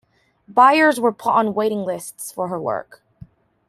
[0.47, 3.03] Buyers were put on waiting lists for her work.